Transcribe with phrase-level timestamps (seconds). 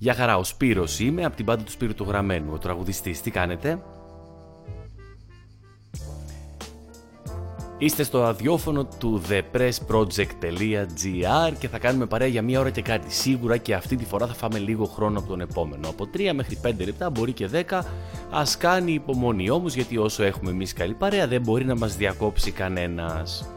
[0.00, 3.20] Γεια χαρά, ο Σπύρος είμαι από την πάντα του Σπύρου του Γραμμένου, ο τραγουδιστής.
[3.20, 3.82] Τι κάνετε;
[7.78, 13.12] Είστε στο αδιόφωνο του thepressproject.gr και θα κάνουμε παρέα για μία ώρα και κάτι.
[13.12, 15.88] Σίγουρα και αυτή τη φορά θα φάμε λίγο χρόνο από τον επόμενο.
[15.88, 17.80] Από 3 μέχρι 5 λεπτά, μπορεί και 10.
[18.30, 22.50] Ας κάνει υπομονή όμως γιατί όσο έχουμε εμείς καλή παρέα δεν μπορεί να μας διακόψει
[22.50, 23.48] κανένας.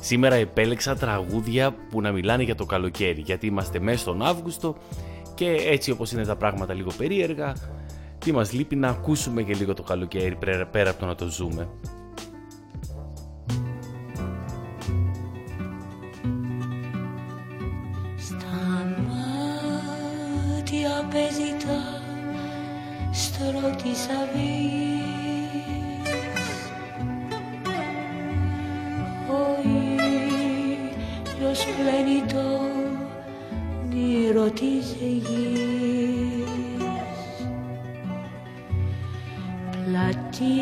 [0.00, 4.76] Σήμερα επέλεξα τραγούδια που να μιλάνε για το καλοκαίρι γιατί είμαστε μέσα στον Αύγουστο
[5.42, 7.54] και έτσι όπως είναι τα πράγματα λίγο περίεργα
[8.18, 10.38] τι μας λείπει να ακούσουμε και λίγο το καλοκαίρι
[10.70, 11.68] πέρα από το να το ζούμε.
[21.12, 21.80] παίζει τα
[23.12, 24.62] στρώ της αυγής
[29.28, 29.42] Ο
[31.38, 32.61] ήλιος πλένει το
[34.42, 36.42] νήρο της γης.
[39.70, 40.60] Πλατή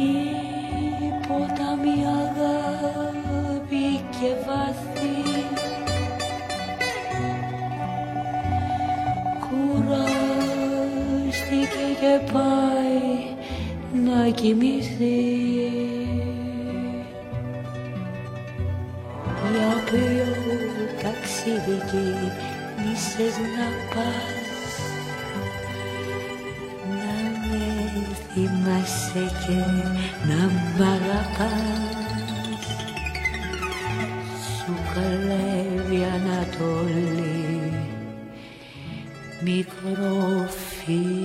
[1.28, 5.18] ποτάμι αγάπη και βάθη
[12.00, 13.34] και πάει
[14.04, 15.20] να κοιμηθεί.
[19.52, 20.28] Για ποιο
[21.02, 22.49] ταξίδι
[23.00, 24.78] νήσες να πας
[26.88, 27.14] Να
[27.48, 27.66] με
[28.32, 29.60] θυμάσαι και
[30.28, 31.96] να μ' αγαπάς.
[34.56, 37.72] Σου καλεύει Ανατολή
[39.42, 41.19] μικρό φίλο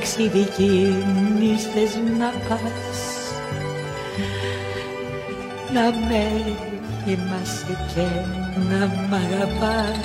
[0.00, 0.46] ταξίδι
[1.72, 3.00] θες να πας.
[5.72, 6.54] Να με
[7.04, 8.06] θυμάσαι και
[8.68, 9.96] να μ' αγαπάς.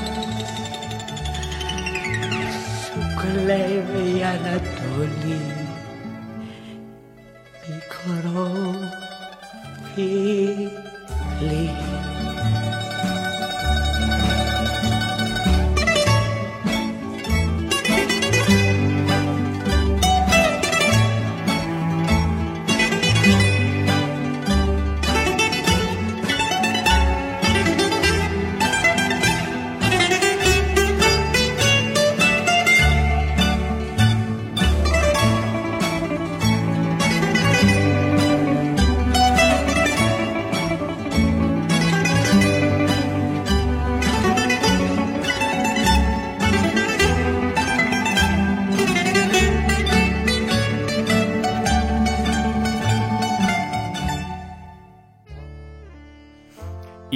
[2.84, 5.55] Σου κλέβει η Ανατολή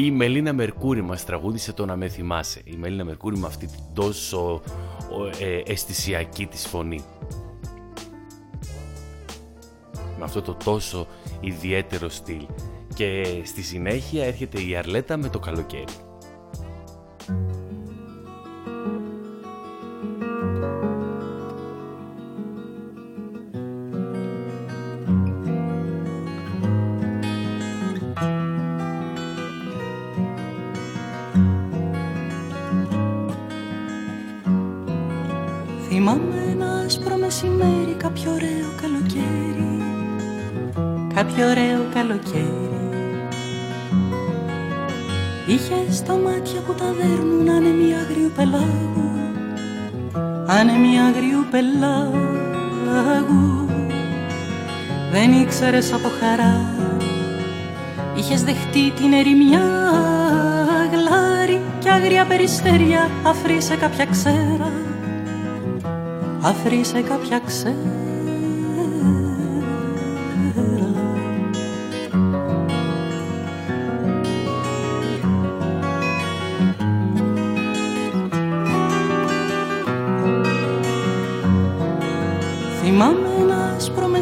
[0.01, 2.61] Μελίνα Μερκούρη μας τραγούδισε το να με θυμάσαι.
[2.63, 4.61] Η Μελίνα Μερκούρη με αυτή την τόσο
[5.39, 7.01] ε, αισθησιακή της φωνή.
[10.17, 11.07] Με αυτό το τόσο
[11.39, 12.45] ιδιαίτερο στυλ.
[12.93, 15.93] Και στη συνέχεια έρχεται η Αρλέτα με το καλοκαίρι.
[41.19, 42.69] Κάποιο ωραίο καλοκαίρι.
[45.47, 49.11] Είχε στα μάτια που τα δέρνουν άνεμοι αγριού πελάγου
[50.47, 52.49] Άνεμοι αγριού πελάγου
[55.11, 56.65] Δεν ήξερες από χαρά
[58.15, 59.67] Είχες δεχτεί την ερημιά
[60.91, 64.71] γλάρι Κι άγρια περιστέρια αφρίσε κάποια ξέρα
[66.41, 68.08] Αφρίσε κάποια ξέρα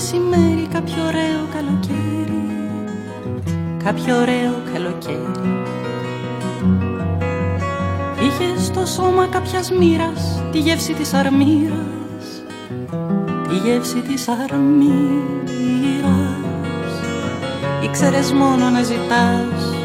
[0.09, 2.43] μεσημέρι κάποιο ωραίο καλοκαίρι.
[3.83, 5.63] Κάποιο ωραίο καλοκαίρι.
[8.19, 12.43] Είχε στο σώμα κάποιας μοίρας Τη γεύση της αρμύρας.
[13.47, 14.85] Τη γεύση της αρμύρας.
[17.83, 19.75] Ήξερες μόνο να ζητάς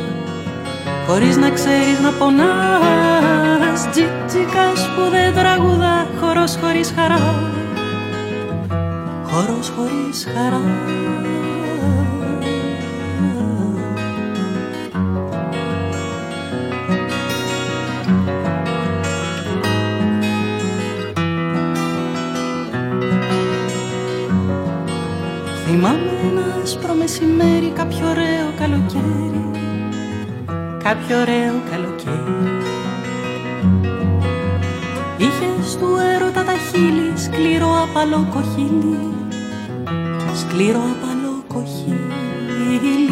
[1.07, 3.91] Χωρίς να ξέρεις να πονάς.
[3.91, 7.62] Τζιτζικάς που δεν τραγουδά Χορός χωρίς χαράς
[9.33, 10.61] χώρος χωρίς χαρά.
[25.67, 25.99] Θυμάμαι
[26.31, 29.51] ένας άσπρο μεσημέρι κάποιο ωραίο καλοκαίρι
[30.83, 32.61] Κάποιο ωραίο καλοκαίρι.
[35.17, 39.13] Είχες του έρωτα τα χείλη σκληρό απαλό κοχύλι
[40.53, 43.11] σκληρό απαλό κοχύλι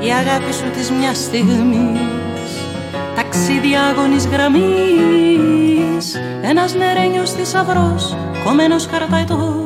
[0.00, 2.50] η αγάπη σου της μιας στιγμής
[3.14, 6.14] ταξίδι αγώνης γραμμής.
[6.42, 9.61] Ένας νερένιος θησαυρός κομμένος χαρταϊτός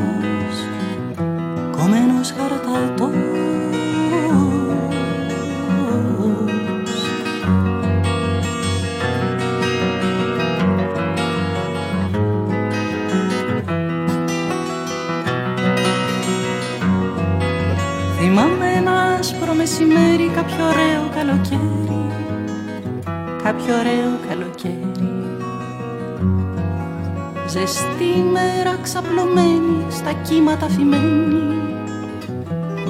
[27.67, 31.43] Ζεστή μέρα ξαπλωμένη Στα κύματα φυμένη.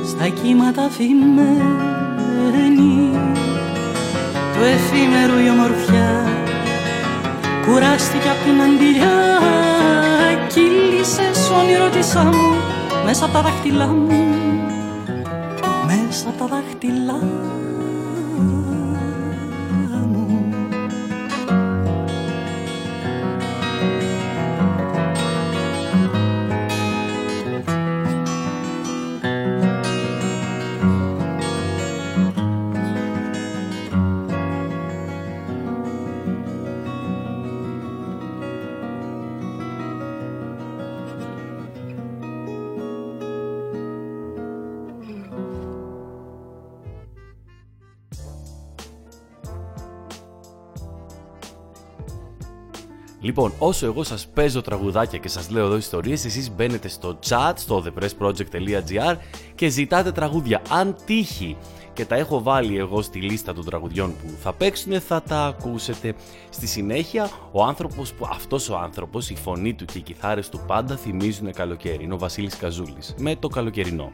[0.05, 1.97] Στα κύματα φυμένη.
[4.55, 6.25] Το εφήμερο η ομορφιά
[7.67, 9.19] Κουράστηκε απ' την αντιλιά
[10.49, 11.31] Κύλησε
[11.61, 12.55] όνειρο της άμμου
[13.05, 14.09] Μέσα από τα δάχτυλά μου.
[15.87, 17.19] Μέσα τα δάχτυλά
[53.27, 57.53] Λοιπόν, όσο εγώ σας παίζω τραγουδάκια και σας λέω εδώ ιστορίες, εσείς μπαίνετε στο chat,
[57.55, 59.17] στο thepressproject.gr
[59.55, 60.63] και ζητάτε τραγούδια.
[60.69, 61.57] Αν τύχει
[61.93, 66.15] και τα έχω βάλει εγώ στη λίστα των τραγουδιών που θα παίξουν, θα τα ακούσετε.
[66.51, 70.61] Στη συνέχεια, ο άνθρωπος που, αυτός ο άνθρωπος, η φωνή του και οι κιθάρες του
[70.67, 72.05] πάντα θυμίζουν καλοκαίρι.
[72.05, 74.13] Είναι ο Βασίλης Καζούλης, με το καλοκαιρινό.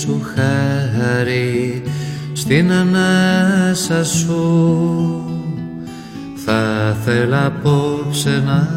[0.00, 1.82] Σου χάρη
[2.32, 5.20] στην ανάσα σου.
[6.44, 8.68] Θα θέλα απόψε να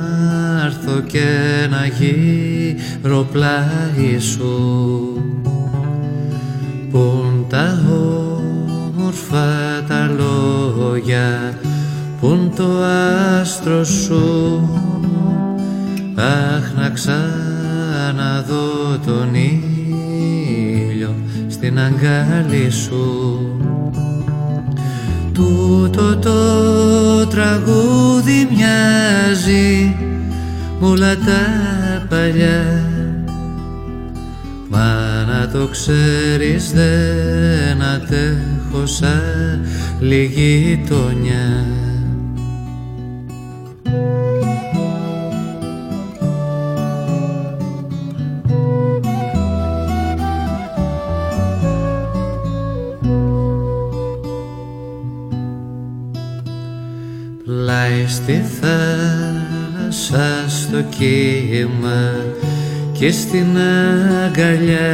[0.65, 1.27] έρθω και
[1.69, 4.53] να γύρω πλάι σου.
[6.91, 7.81] Πουν τα
[8.97, 9.47] όμορφα
[9.87, 11.57] τα λόγια
[12.19, 12.83] Πουν το
[13.39, 14.69] άστρο σου.
[16.15, 16.91] Αχ να
[18.15, 19.68] να δω τον ήλιο
[21.69, 23.39] στην αγκάλη σου.
[25.33, 29.95] Τούτο το τραγούδι μοιάζει
[30.79, 31.41] μ' όλα τα
[32.09, 32.83] παλιά.
[34.69, 34.95] Μα
[35.27, 39.65] να το ξέρεις δεν αντέχω σαν
[39.99, 41.78] λίγη Πλάι
[58.23, 62.01] στη θάλασσα στο κύμα
[62.91, 63.57] και στην
[64.25, 64.93] αγκαλιά.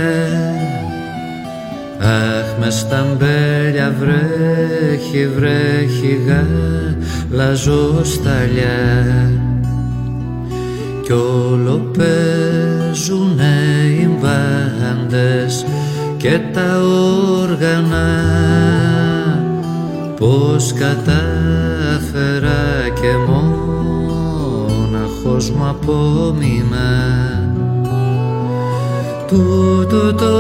[2.00, 6.20] Αχ μες στα μπέλια βρέχει βρέχει
[7.32, 9.32] γαλαζοσταλιά
[11.04, 13.58] κι όλο παίζουνε
[14.00, 15.66] οι μπάντες
[16.18, 16.82] και τα
[17.42, 18.24] όργανα.
[20.20, 21.35] Πως κατάφερα
[23.06, 23.18] και
[24.48, 26.94] μόναχος μου απόμεινα
[29.28, 30.36] Τούτο το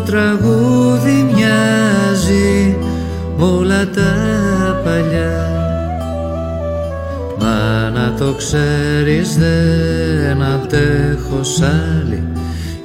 [0.00, 2.76] τραγούδι μοιάζει
[3.38, 4.12] όλα τα
[4.84, 5.48] παλιά.
[7.38, 12.22] Μα να το ξέρεις δεν αντέχω σ' άλλη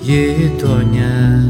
[0.02, 1.44] γειτονιά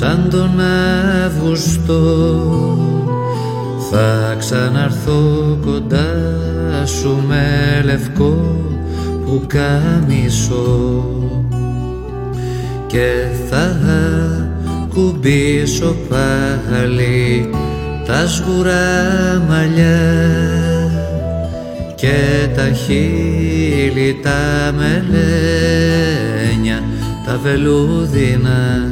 [0.00, 0.60] σαν τον
[1.24, 2.02] Αύγουστο.
[3.90, 6.14] Θα ξαναρθώ κοντά
[6.84, 8.56] σου με λευκό
[9.24, 11.04] που καμισώ
[12.86, 13.12] και
[13.50, 13.76] θα
[14.94, 17.50] κουμπίσω πάλι
[18.06, 20.00] τα σγουρά μαλλιά
[21.94, 25.10] και τα χείλη τα μελένια
[27.26, 28.90] τα βελούδινα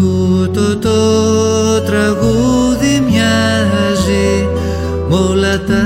[0.00, 0.90] Τούτο το
[1.80, 4.48] τραγούδι μοιάζει
[5.08, 5.84] μ' όλα τα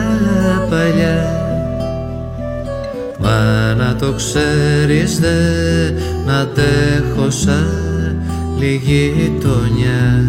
[0.71, 1.23] παλιά.
[3.19, 5.95] Μα να το ξέρεις δεν
[6.41, 8.23] αντέχω σαν
[8.59, 10.25] γειτονιά.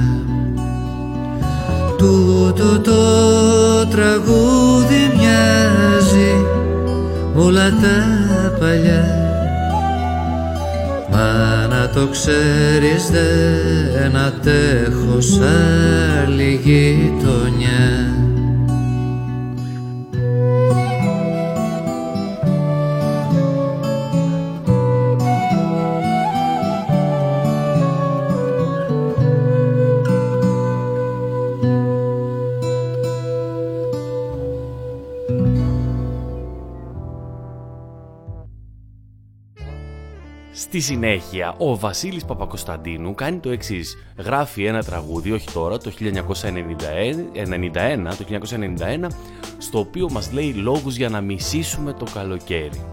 [1.97, 3.01] Τούτο το
[3.87, 6.45] τραγούδι μοιάζει
[7.35, 7.97] μ' όλα τα
[8.59, 9.03] παλιά.
[11.11, 11.27] Μα
[11.61, 11.64] να
[11.95, 13.09] το ξέρεις
[13.93, 15.39] δεν αντέχω σ'
[16.21, 18.04] άλλη γειτονιά
[40.75, 43.97] Στη συνέχεια, ο Βασίλης Παπακοσταντίνου κάνει το εξής.
[44.17, 49.09] Γράφει ένα τραγούδι, όχι τώρα, το 1991, το 1991,
[49.57, 52.85] στο οποίο μας λέει λόγους για να μισήσουμε το καλοκαίρι.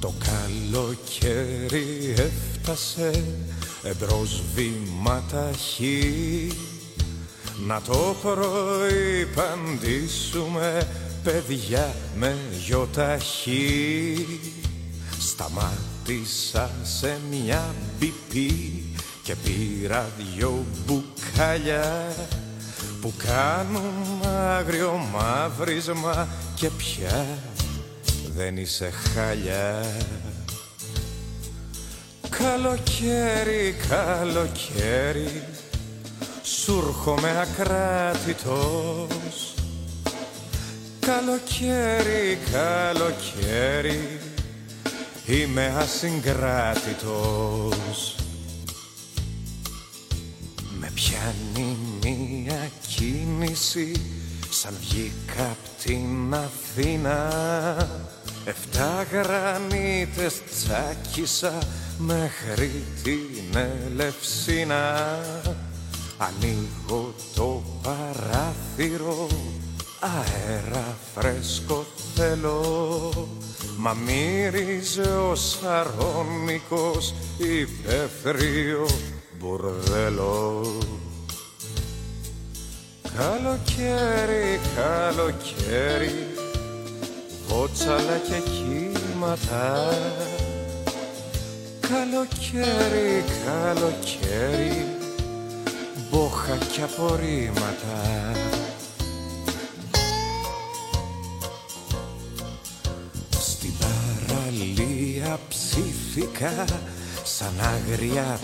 [0.00, 3.24] Το καλοκαίρι έφτασε
[3.82, 5.50] εμπρός βήματα
[7.58, 10.88] να το πρωί παντήσουμε
[11.22, 14.26] παιδιά με γιοταχή.
[15.18, 18.82] Σταμάτησα σε μια μπιπί
[19.22, 22.14] και πήρα δυο μπουκάλια
[23.00, 27.26] που κάνουν άγριο μαύρισμα και πια
[28.36, 29.84] δεν είσαι χάλια.
[32.28, 35.53] Καλοκαίρι, καλοκαίρι
[36.44, 39.54] σου έρχομαι ακράτητος.
[41.00, 44.20] Καλοκαίρι, καλοκαίρι
[45.26, 48.16] Είμαι ασυγκράτητος.
[50.78, 53.92] Με πιάνει μία κίνηση
[54.50, 57.28] Σαν βγήκα απ' την Αθήνα.
[58.44, 61.58] Εφτά γρανίτες τσάκισα
[61.98, 65.10] μέχρι την Ελευσίνα
[66.26, 69.26] Ανοίγω το παράθυρο
[70.00, 73.10] αέρα φρέσκο θέλω.
[73.76, 78.86] Μα μύριζε ο σαρώνικος υπαίθριο
[79.38, 80.62] μπουρδέλο.
[83.16, 86.26] Καλοκαίρι, καλοκαίρι
[87.48, 89.88] βότσαλα και κύματα.
[91.80, 94.93] Καλοκαίρι, καλοκαίρι
[96.14, 98.32] μπόχα και απορρίμματα.
[103.30, 106.64] Στην παραλία ψήθηκα
[107.24, 108.40] σαν άγρια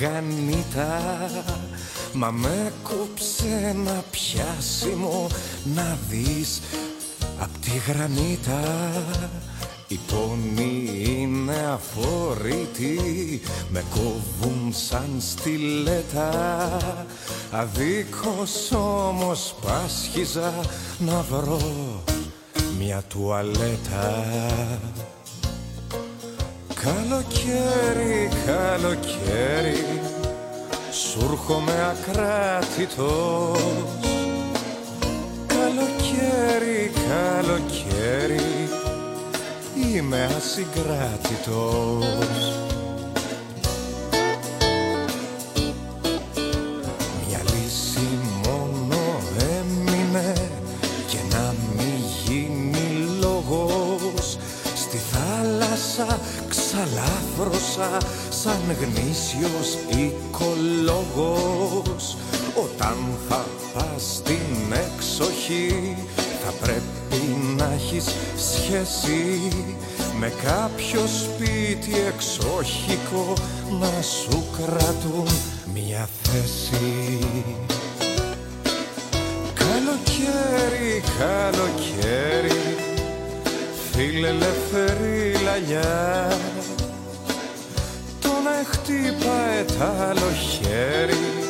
[0.00, 1.00] γανίτα.
[2.12, 5.26] Μα με κόψε ένα πιάσιμο
[5.74, 6.60] να δεις
[7.38, 8.60] Απ' τη γρανίτα
[9.92, 16.76] οι πόνοι είναι αφορητοί Με κόβουν σαν στιλέτα
[17.50, 20.52] Αδίκως όμως πάσχιζα
[20.98, 21.60] να βρω
[22.78, 24.24] μια τουαλέτα.
[26.74, 30.00] Καλοκαίρι, καλοκαίρι
[30.92, 33.58] Σου έρχομαι ακράτητος.
[35.46, 38.69] Καλοκαίρι, καλοκαίρι
[39.96, 42.04] Είμαι ασυγκράτητος.
[47.28, 48.08] Μια λύση
[48.44, 49.00] μόνο
[49.38, 50.32] έμεινε
[51.08, 51.94] Και να μη
[52.24, 52.88] γίνει
[53.20, 54.38] λόγος.
[54.74, 57.90] Στη θάλασσα ξαλάφρωσα
[58.30, 61.36] Σαν γνήσιος οικολόγος.
[62.54, 62.96] Όταν
[63.28, 63.44] θα
[63.74, 65.96] πας στην εξοχή
[66.50, 68.04] Θα πρέπει να έχεις
[68.36, 69.48] σχέση
[70.18, 73.32] Με κάποιο σπίτι εξοχικό
[73.80, 75.28] Να σου κρατούν
[75.74, 77.18] μια θέση.
[79.54, 82.76] Καλοκαίρι, καλοκαίρι
[83.92, 86.28] Φίλε ελεύθερη λαγιά
[88.20, 91.44] Το να χτύπαε τ' άλλο χέρι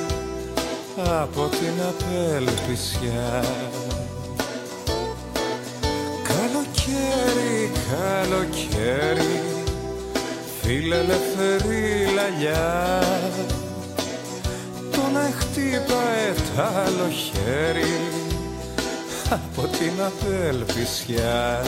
[1.23, 3.45] Από την απέλπισιά
[7.91, 9.43] Καλοκαίρι, καλοκαίρι
[10.63, 13.03] Φίλε ελεύθερη λαγιά
[14.93, 18.01] Το να χτύπαε τ' άλλο χέρι
[19.31, 21.63] από την απέλπισιά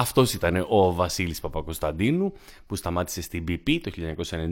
[0.00, 2.32] Αυτός ήταν ο Βασίλης Παπακοσταντίνου
[2.66, 3.90] που σταμάτησε στην BP το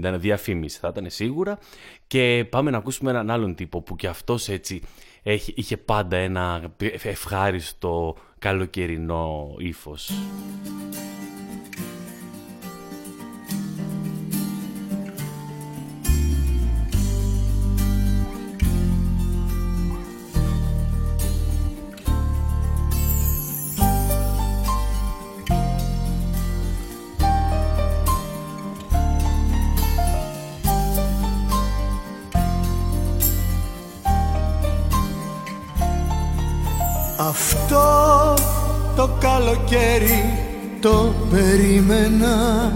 [0.04, 1.58] 1991, διαφήμιση θα ήταν σίγουρα
[2.06, 4.82] και πάμε να ακούσουμε έναν άλλον τύπο που και αυτός έτσι
[5.22, 10.12] έχει, είχε πάντα ένα ευχάριστο καλοκαιρινό ύφος.
[37.20, 38.34] Αυτό
[38.96, 40.38] το καλοκαίρι
[40.80, 42.72] το περίμενα.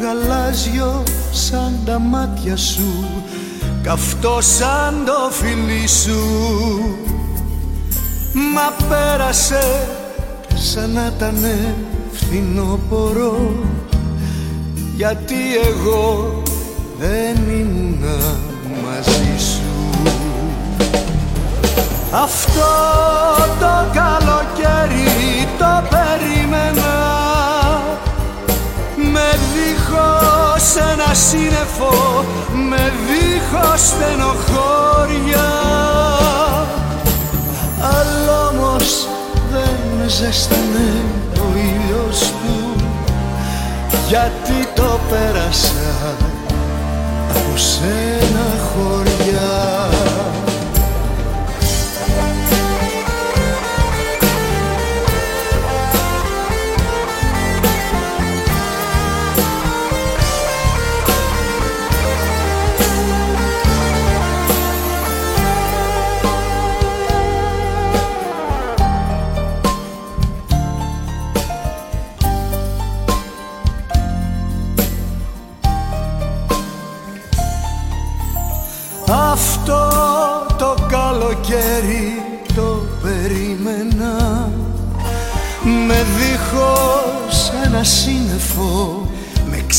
[0.00, 3.04] Γαλάζιο σαν τα μάτια σου
[3.82, 6.20] Καυτό σαν το φιλί σου.
[8.54, 9.88] Μα πέρασε
[10.54, 11.36] σαν να ήταν
[12.12, 13.54] φθινόπορο
[14.96, 15.34] Γιατί
[15.66, 16.42] εγώ
[16.98, 18.16] δεν ήμουνα
[18.84, 19.63] μαζί σου
[22.22, 22.72] αυτό
[23.60, 26.92] το καλοκαίρι το περίμενα.
[29.12, 32.24] Με δίχως ένα σύννεφο
[32.68, 35.50] Με δίχως στενοχώρια.
[37.80, 39.08] Αλλά όμως
[39.52, 41.02] δεν ζέστανε
[41.38, 42.84] ο ήλιος του.
[44.08, 46.16] Γιατί το πέρασα
[47.30, 49.93] από σένα χωριά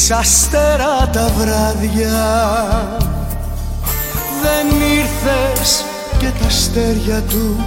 [0.08, 2.26] Με ξαστέρα τα βράδια.
[4.42, 5.86] Δεν ήρθες
[6.18, 7.66] και τα αστέρια του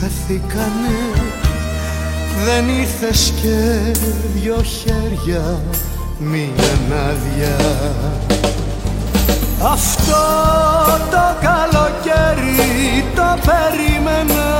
[0.00, 0.98] χαθήκανε.
[2.44, 3.98] Δεν ήρθες και
[4.34, 5.60] δυο χέρια
[6.18, 6.50] μία
[7.08, 7.56] άδεια
[9.62, 10.24] αυτό
[11.10, 14.52] το καλοκαίρι το περίμενα.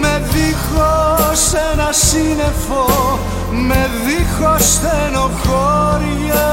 [0.00, 3.18] Με δίχως ένα σύννεφο
[3.52, 6.48] Με δίχως στενοχώρια.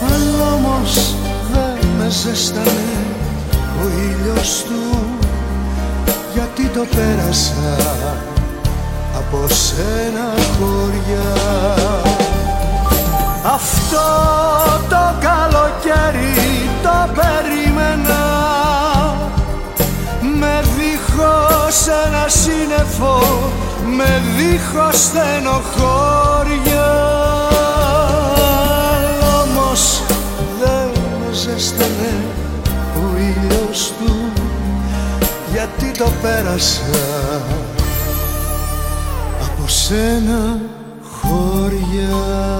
[0.00, 1.14] Αλλά όμως
[1.52, 3.06] δεν με ζέστανε
[3.82, 5.08] ο ήλιος ήλιος του.
[6.34, 7.76] Γιατί το πέρασα
[9.16, 11.34] από σένα χωριά.
[13.44, 14.06] Αυτό
[14.88, 18.26] το καλοκαίρι το περίμενα.
[20.38, 23.22] Με δίχως ένα σύννεφο
[23.96, 26.88] με δίχως στενοχώρια
[29.42, 30.02] όμως
[30.60, 32.14] δεν με ζέστανε
[32.96, 34.32] ο ήλιος του
[35.52, 36.82] γιατί το πέρασα
[39.42, 40.60] από σένα
[41.20, 42.57] χώρια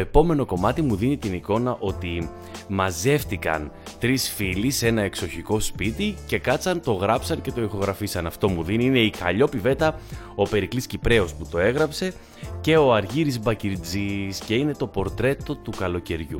[0.00, 2.30] επόμενο κομμάτι μου δίνει την εικόνα ότι
[2.68, 8.26] μαζεύτηκαν τρεις φίλοι σε ένα εξοχικό σπίτι και κάτσαν, το γράψαν και το ηχογραφήσαν.
[8.26, 8.84] Αυτό μου δίνει.
[8.84, 9.60] Είναι η Καλλιόπη
[10.34, 12.12] ο Περικλής Κυπρέος που το έγραψε
[12.60, 16.38] και ο Αργύρης Μπακυρτζής και είναι το πορτρέτο του καλοκαιριού.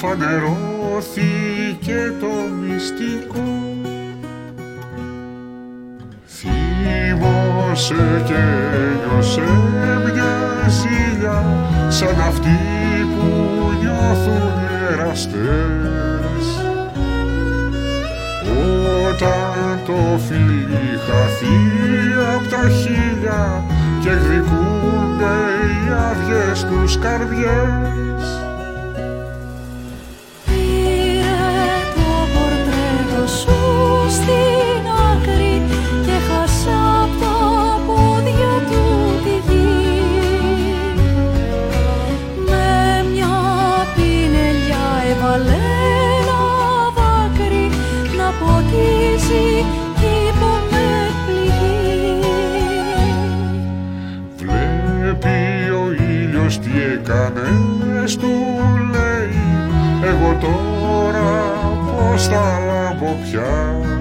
[0.00, 3.46] Φανερώθηκε το μυστικό.
[6.26, 8.42] Θύμωσε και
[8.98, 9.48] νιώσε
[10.04, 10.34] μια
[10.68, 11.38] ζήλια
[11.88, 12.58] σαν αυτοί
[13.16, 13.26] που
[13.80, 14.52] νιώθουν
[14.90, 16.44] εραστές.
[19.08, 21.58] Όταν το φίλι χαθεί
[22.34, 23.64] απ' τα χίλια
[24.02, 28.07] και εκδικούνται οι άδειες τους καρδιές
[62.18, 63.97] πως θα λάβω πια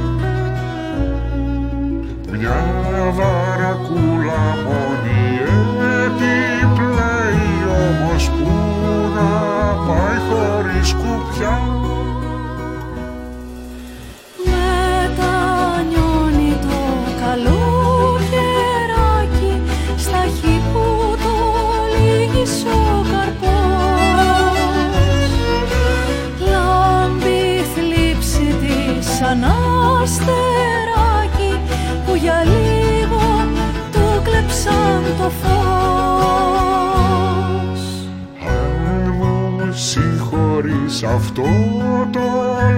[41.40, 42.20] αυτό το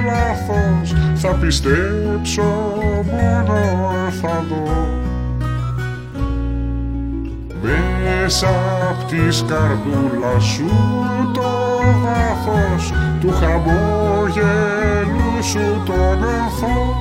[0.05, 2.41] λάθος θα πιστέψω
[3.11, 3.59] μόνο
[4.21, 4.87] θα δω.
[7.61, 8.49] Μέσα
[8.89, 10.69] απ' της σκαρδούλα σου
[11.33, 11.49] το
[12.03, 13.73] βάθος του χαμόγελου
[15.43, 16.98] σου τον ανθό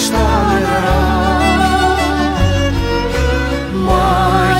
[0.00, 1.02] άγνωστα νερά
[3.84, 4.08] Μα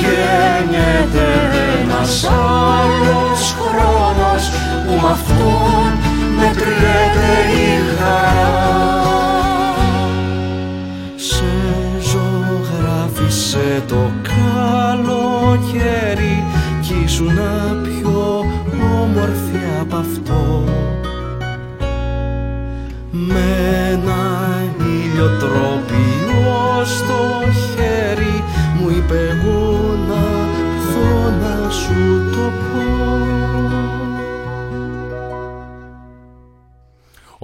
[0.01, 1.27] γεννιέται
[1.83, 4.45] ένας άλλος χρόνος
[4.87, 5.91] που μ' αυτόν
[6.37, 7.65] μετριέται η
[7.99, 8.59] χαρά.
[11.17, 11.51] Σε
[12.01, 14.03] ζωγράφισε το
[15.03, 16.37] καλοκαίρι
[16.81, 17.39] κι ήσουν
[17.83, 18.45] πιο
[19.03, 20.41] όμορφη απ' αυτό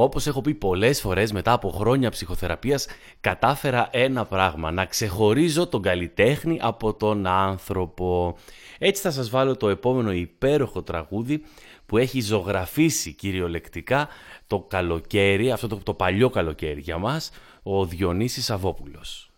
[0.06, 2.86] Όπως έχω πει πολλές φορές μετά από χρόνια ψυχοθεραπείας,
[3.20, 8.36] κατάφερα ένα πράγμα, να ξεχωρίζω τον καλλιτέχνη από τον άνθρωπο.
[8.78, 11.42] Έτσι θα σας βάλω το επόμενο υπέροχο τραγούδι
[11.86, 14.08] που έχει ζωγραφίσει κυριολεκτικά
[14.46, 17.30] το καλοκαίρι, αυτό το, το παλιό καλοκαίρι για μας,
[17.62, 19.30] ο Διονύσης Αβόπουλος.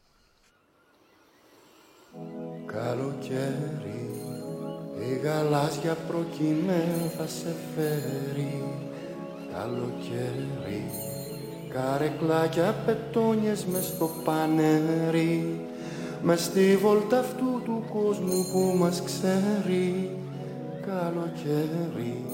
[2.66, 4.10] Καλοκαίρι,
[5.10, 8.87] η γαλάζια προκειμένου θα σε φέρει
[9.58, 10.84] Καλοκαίρι,
[11.74, 15.60] καρεκλάκια πετόνιες μες στο πανέρι
[16.22, 20.10] μες στη βόλτα αυτού του κόσμου που μας ξέρει.
[20.86, 22.24] Καλοκαίρι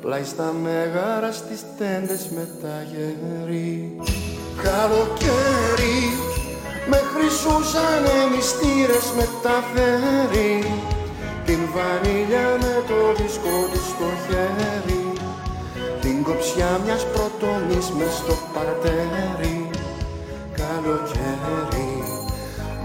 [0.00, 3.96] πλάι στα μέγαρα στις τέντες με τα γέρι.
[4.62, 6.00] Καλοκαίρι
[6.88, 10.64] με χρυσούσαν μυστήρες με τα φέρι
[11.46, 13.56] την βανίλια με το δίσκο
[13.88, 14.95] στο χέρι
[16.06, 19.70] την κοψιά μιας πρωτομής μες στο παρτέρι
[20.58, 21.94] καλοκαίρι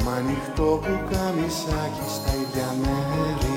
[0.03, 3.50] Μ' ανοιχτό που καμισάκι στα ίδια μέρη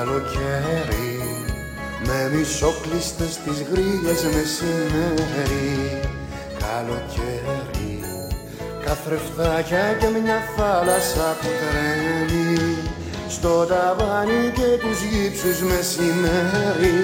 [0.00, 1.20] Καλοκαίρι
[2.06, 6.00] με μισόκλειστες τις γρίλες μεσημέρι.
[6.64, 8.04] Καλοκαίρι
[8.84, 12.76] Καθρεφτάκια και μια θάλασσα που τρέμει.
[13.28, 16.98] Στο ταβάνι και τους γύψους μεσημέρι.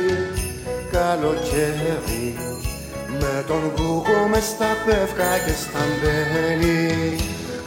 [0.92, 2.38] Καλοκαίρι
[3.20, 7.18] Με τον κούκο μες στα πεύκα και στα μπέλη.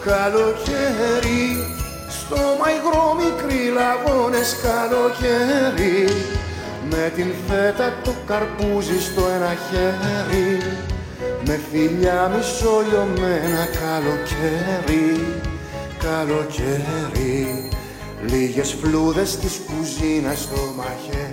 [0.06, 1.79] Καλοκαίρι
[2.32, 6.08] Στο μαϊγρό μικρή λαγόνες καλοκαίρι.
[6.90, 10.62] Με την φέτα το καρπούζι στο ένα χέρι.
[11.46, 15.26] Με φιλιά μισολιωμένα καλοκαίρι
[16.00, 17.70] καλοκαίρι.
[18.22, 21.29] Λίγες φλούδες της κουζίνας στο μαχαίρι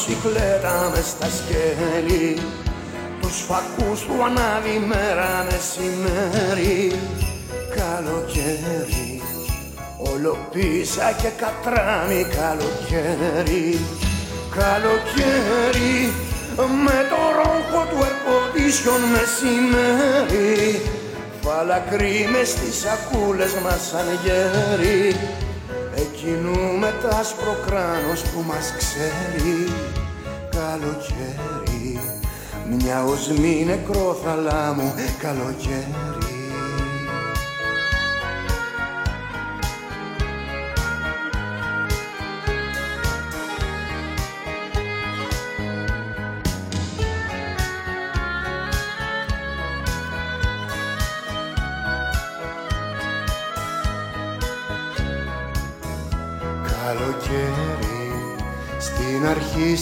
[0.00, 2.38] μοτοσυκλέτα με στα σκέλη
[3.20, 6.92] τους φακούς του ανάβει μέρα μεσημέρι.
[7.76, 9.22] Καλοκαίρι
[9.98, 13.78] όλο πίσα και κατράμι καλοκαίρι.
[14.56, 16.12] Καλοκαίρι
[16.84, 20.80] με το ρόχο του ερποντήσιον μεσημέρι.
[21.42, 25.16] Φαλακρή μες στις σακούλες μας σαν γέρι
[25.94, 26.69] Εκείνου
[27.02, 29.72] με τ' άσπρο κράνος που μας ξέρει.
[30.50, 32.00] Καλοκαίρι
[32.70, 36.09] Μια οσμή νεκρό θαλάμου καλοκαίρι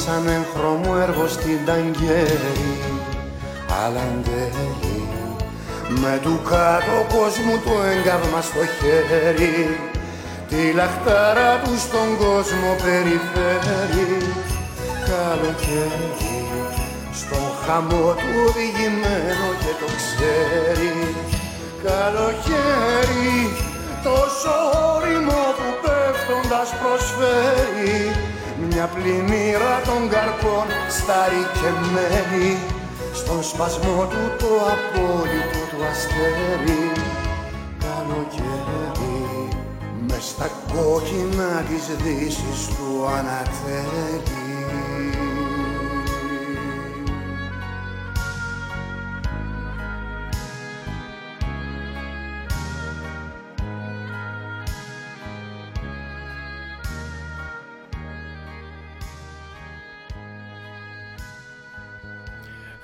[0.05, 2.73] σαν έγχρωμο έργο στην ταγκέρη
[3.85, 4.99] Αλαντέλη
[5.89, 9.79] με του κάτω κόσμου το έγκαυμα στο χέρι.
[10.49, 14.11] Τη λαχτάρα που στον κόσμο περιφέρει.
[15.09, 16.13] Καλοκαίρι
[17.21, 20.95] στον χαμό του οδηγημένο και το ξέρει.
[21.85, 23.37] Καλοκαίρι
[24.05, 24.55] τόσο
[24.95, 25.38] όριμο
[26.59, 28.11] που πέφτοντας προσφέρει
[28.69, 30.67] μια πλημμύρα των καρπών
[30.99, 32.59] σταρικεμένη
[33.15, 36.93] στον σπασμό του το απόλυτο του αστέρι
[37.85, 39.49] καλοκαίρι
[40.09, 44.38] μες στα κόκκινα της δύσης του ανατέλει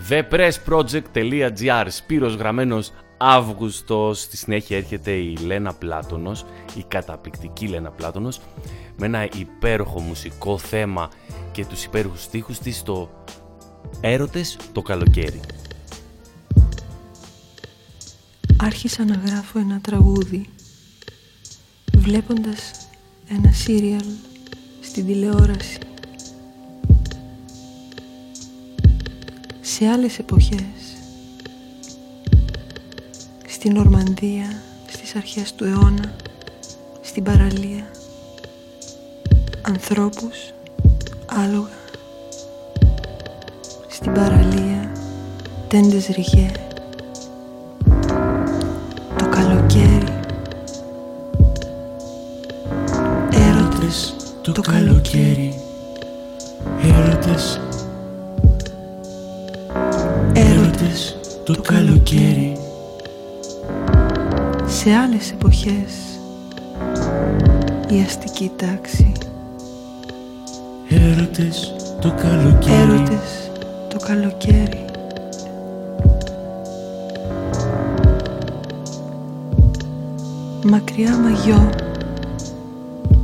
[0.09, 4.21] thepressproject.gr Σπύρος γραμμένος Αύγουστος.
[4.21, 8.41] Στη συνέχεια έρχεται η Λένα Πλάτωνος, η καταπληκτική Λένα Πλάτωνος,
[8.97, 11.11] με ένα υπέροχο μουσικό θέμα
[11.53, 13.11] και τους υπέροχους στίχους της στο
[14.01, 15.41] «Έρωτες το καλοκαίρι».
[18.57, 20.49] Άρχισα να γράφω ένα τραγούδι
[21.97, 22.71] βλέποντας
[23.29, 24.05] ένα σύριαλ
[24.81, 25.79] στην τηλεόραση.
[29.67, 30.97] Σε άλλες εποχές,
[33.47, 36.15] στην Ορμανδία, στις αρχές του αιώνα,
[37.01, 37.91] στην παραλία,
[39.63, 40.53] ανθρώπους,
[41.27, 41.79] άλογα,
[43.89, 44.93] στην παραλία,
[45.69, 46.51] τέντες ρηγέ,
[49.17, 50.21] το καλοκαίρι,
[53.31, 54.15] έρωτες
[54.53, 55.61] το καλοκαίρι,
[56.83, 57.61] έρωτες,
[60.85, 62.57] έρωτες το καλοκαίρι.
[64.67, 65.93] Σε άλλες εποχές
[67.89, 69.13] η αστική τάξη.
[70.89, 72.75] Έρωτες το καλοκαίρι.
[72.81, 73.51] Έρωτες
[73.89, 74.85] το καλοκαίρι.
[80.67, 81.71] Μακριά μαγιό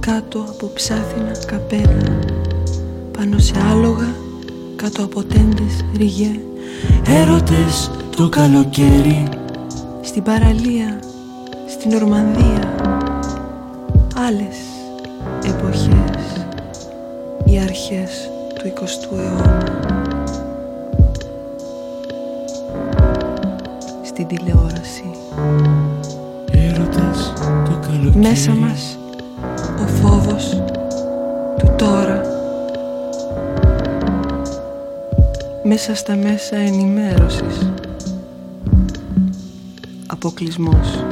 [0.01, 2.18] κάτω από ψάθινα καπέλα
[3.16, 4.14] πάνω σε άλογα
[4.77, 6.40] κάτω από τέντες ριγέ
[7.07, 9.29] Έρωτες το καλοκαίρι.
[10.01, 10.99] Στην παραλία
[11.81, 12.75] στην Ορμανδία
[14.27, 14.57] άλλες
[15.45, 16.47] εποχές.
[17.45, 19.64] Οι αρχές του 20ου αιώνα.
[24.03, 25.11] Στην τηλεόραση.
[26.51, 27.33] Έρωτες
[27.64, 28.29] το καλοκαίρι.
[28.29, 28.99] Μέσα μας
[29.83, 30.62] ο φόβος
[35.81, 37.71] μέσα στα μέσα ενημέρωσης.
[40.07, 41.05] Αποκλεισμός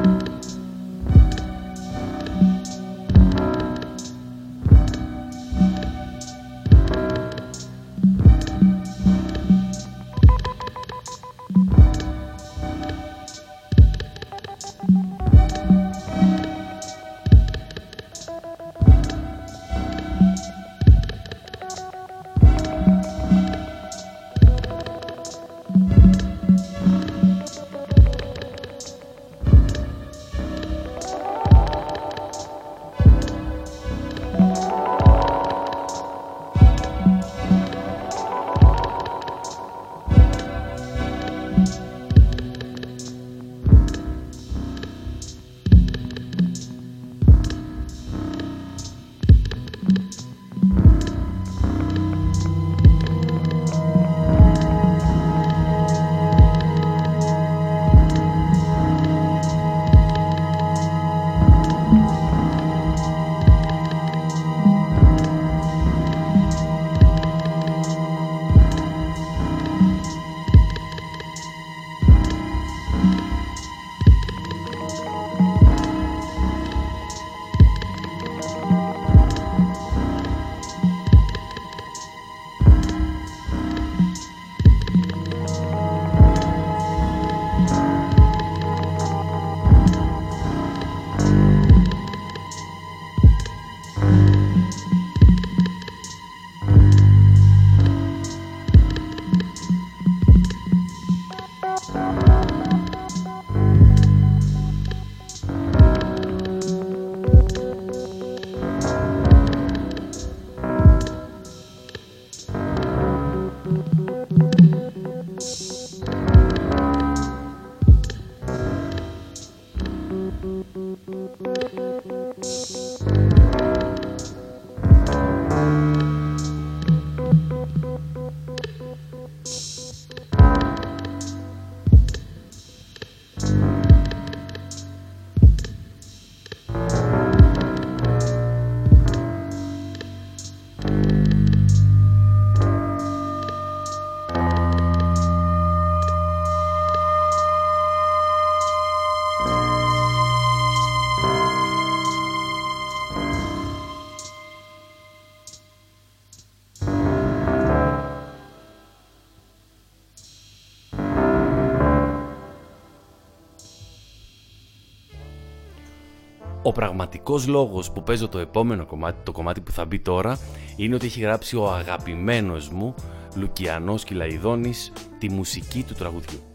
[166.79, 170.38] πραγματικός λόγος που παίζω το επόμενο κομμάτι, το κομμάτι που θα μπει τώρα,
[170.76, 172.94] είναι ότι έχει γράψει ο αγαπημένος μου
[173.35, 176.48] Λουκιανός Κυλαϊδόνης τη μουσική του τραγουδιού.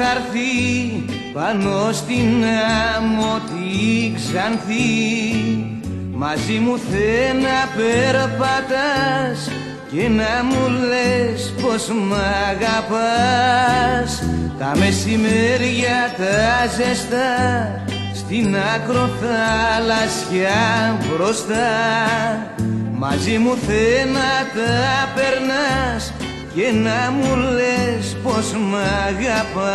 [0.00, 0.40] Σαν θα
[1.32, 2.44] πάνω στην
[2.96, 4.88] άμμο τη ξανθή.
[6.12, 9.50] Μαζί μου θε να περπατάς
[9.92, 12.14] και να μου λες πως μ'
[12.50, 14.10] αγαπάς.
[14.58, 17.32] Τα μεσημέρια τα ζεστά
[18.14, 20.60] στην ακροθάλασσια
[21.06, 21.70] μπροστά.
[22.92, 26.12] Μαζί μου θε να τα περνάς
[26.54, 28.74] και να μου λες πως μ'
[29.08, 29.70] αγαπάς.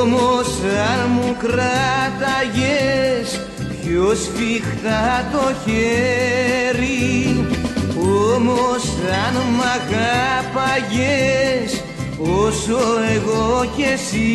[0.00, 0.48] Όμως
[0.92, 3.28] αν μου κράταγες
[3.80, 7.46] πιο σφιχτά το χέρι.
[8.34, 8.84] Όμως
[9.24, 11.02] αν μ' αγάπαγες
[12.18, 12.80] όσο
[13.14, 13.44] εγώ
[13.76, 14.32] κι εσύ.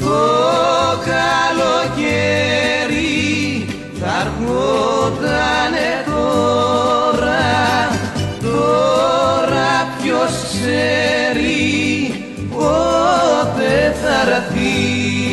[0.00, 0.20] Το
[1.04, 2.44] καλοκαίρι
[4.04, 7.44] θα έρχοτανε τώρα
[8.42, 11.64] τώρα ποιος ξέρει
[12.50, 15.23] πότε θα έρθει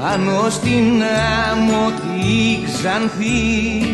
[0.00, 1.02] πάνω στην
[1.50, 3.84] άμμο τη ξανθή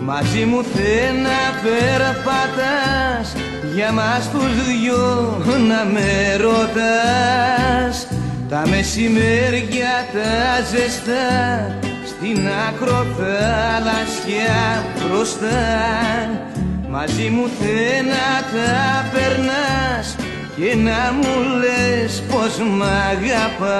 [0.00, 3.34] μαζί μου θε να περπατάς
[3.74, 5.36] για μας τους δυο
[5.68, 8.06] να με ρωτάς.
[8.48, 15.62] Τα μεσημέρια τα ζεστά στην ακροθάλασσια μπροστά.
[16.90, 20.16] Μαζί μου θε να τα περνάς
[20.56, 23.74] και να μου λες πως μ' αγαπάς.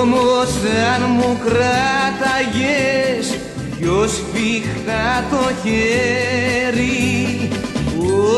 [0.00, 0.50] Όμως
[0.94, 3.24] αν μου κράταγες
[3.78, 7.50] πιο σφιχτά το χέρι.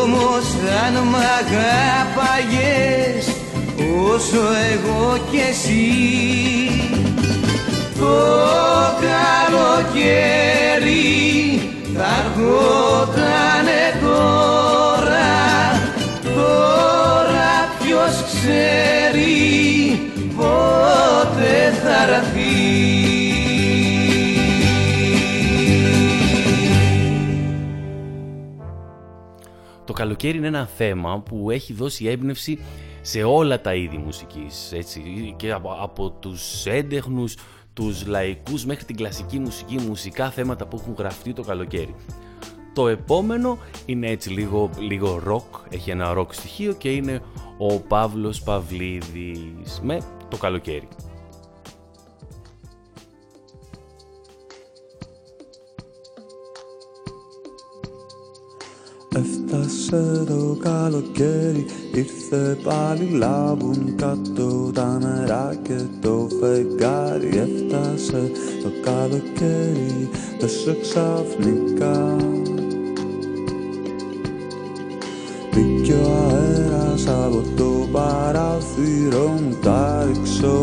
[0.03, 0.47] Όμως
[0.85, 3.25] αν μ' αγάπαγες
[4.15, 5.89] όσο εγώ κι εσύ.
[7.99, 8.17] Το
[9.07, 10.25] καλοκαίρι
[11.97, 15.33] θα ερχότανε τώρα,
[16.35, 19.33] τώρα ποιος ξέρει
[20.37, 22.85] πότε θα έρθει.
[29.85, 32.59] Το καλοκαίρι είναι ένα θέμα που έχει δώσει έμπνευση
[33.01, 37.35] σε όλα τα είδη μουσικής, έτσι, και από, από τους έντεχνους
[37.75, 41.95] τους λαϊκούς μέχρι την κλασική μουσική, μουσικά θέματα που έχουν γραφτεί το καλοκαίρι.
[42.73, 47.23] Το επόμενο είναι έτσι λίγο, λίγο rock, έχει ένα rock στοιχείο και είναι
[47.59, 50.89] ο Παύλος Παυλίδης με το καλοκαίρι.
[59.55, 68.31] Έφτασε το καλοκαίρι, ήρθε πάλι λάβουν κάτω τα νερά και το φεγγάρι Έφτασε.
[68.63, 72.17] Το καλοκαίρι τόσο ξαφνικά.
[75.53, 80.11] Μπήκε ο αέρας από το παράθυρο μου Τα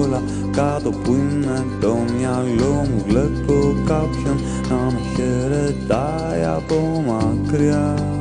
[0.01, 0.21] όλα
[0.51, 3.03] κάτω που είναι το μυαλό μου.
[3.07, 4.39] Βλέπω κάποιον
[4.69, 8.20] να με χαιρετάει από μακριά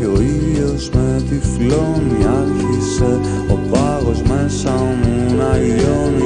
[0.00, 3.20] και ο ήλιος με τυφλώνει Άρχισε
[3.50, 6.19] ο πάγος μέσα μου να λιώνει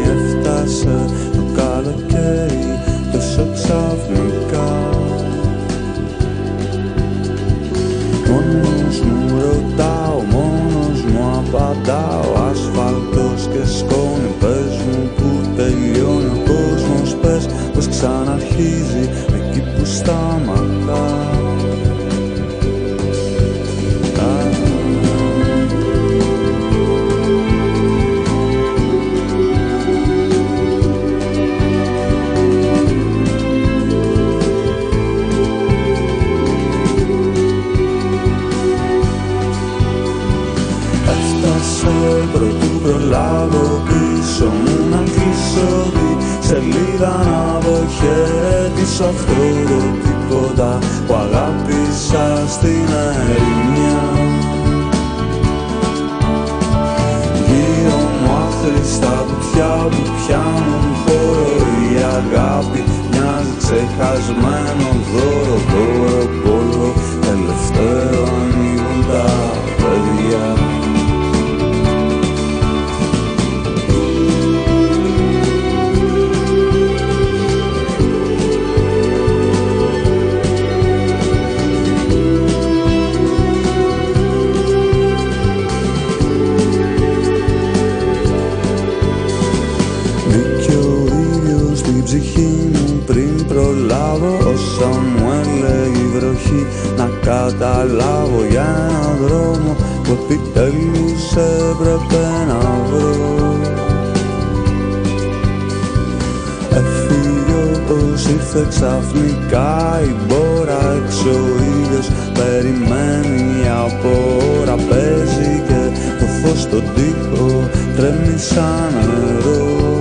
[108.34, 114.74] ήρθε ξαφνικά η μπόρα έξω ο ήλιος περιμένει από ώρα.
[114.74, 115.82] Παίζει και
[116.18, 119.93] το φως στον τοίχο τρέμει σαν νερό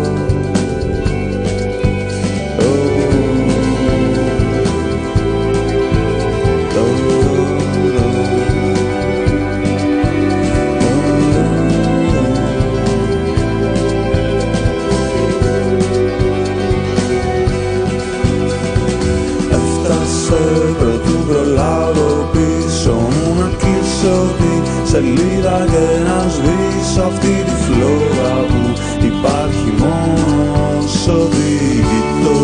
[24.94, 28.62] σελίδα και να σβήσω αυτή τη φλόγα που
[29.06, 30.42] υπάρχει μόνο
[30.78, 32.42] όσο διηγητό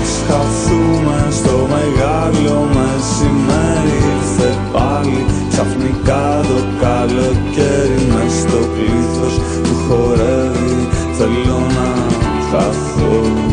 [0.00, 10.88] Ας χαθούμε στο μεγάλο μεσημέρι ήρθε πάλι ξαφνικά το καλοκαίρι μες στο πλήθος που χορεύει.
[11.18, 11.88] Θέλω να
[12.50, 13.49] χαθώ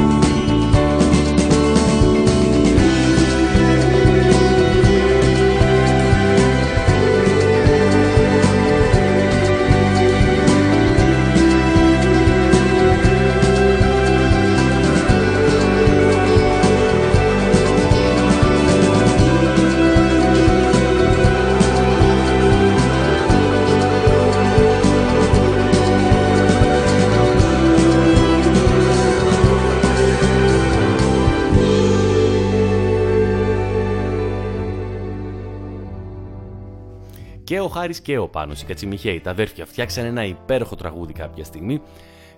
[37.88, 41.82] ο Χάρη και ο Πάνος, οι Κατσιμιχαίοι, τα αδέρφια, φτιάξαν ένα υπέροχο τραγούδι κάποια στιγμή.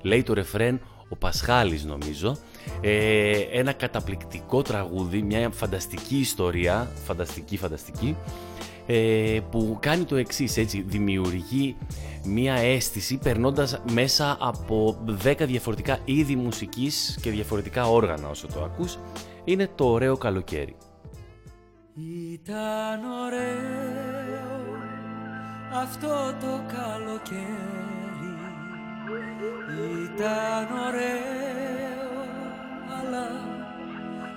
[0.02, 2.38] Λέει το ρεφρέν ο Πασχάλης νομίζω.
[2.82, 8.16] Ε, ένα καταπληκτικό τραγούδι, μια φανταστική ιστορία, φανταστική φανταστική,
[8.86, 11.76] ε, που κάνει το εξής έτσι, δημιουργεί
[12.24, 18.98] μια αίσθηση περνώντας μέσα από 10 διαφορετικά είδη μουσικής και διαφορετικά όργανα όσο το ακούς,
[19.44, 20.76] είναι το ωραίο καλοκαίρι.
[22.34, 24.59] Ήταν ωραίο
[25.74, 27.48] αυτό το καλοκαίρι
[30.04, 32.10] ήταν ωραίο
[33.00, 33.28] αλλά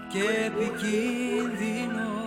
[0.08, 2.21] και επικίνδυνο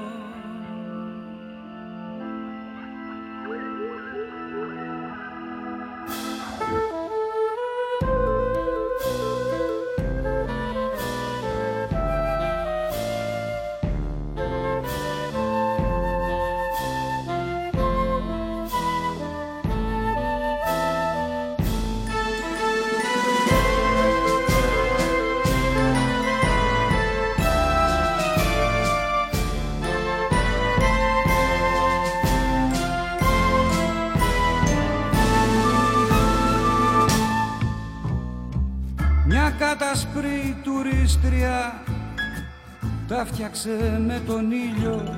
[43.55, 45.17] τα φτιάξε με τον ήλιο.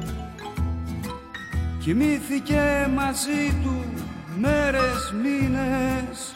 [1.79, 3.83] Κοιμήθηκε μαζί του
[4.39, 6.33] μέρες, μήνες.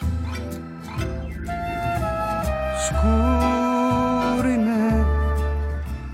[2.86, 4.06] Σκούρινε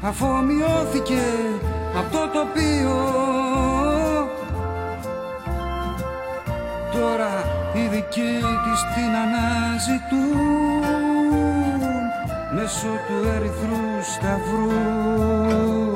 [0.03, 1.23] αφομοιώθηκε
[1.97, 2.99] από το τοπίο.
[6.93, 9.48] Τώρα οι δικοί της την αναζητούν
[12.69, 15.88] μέσω του ερυθρού σταυρού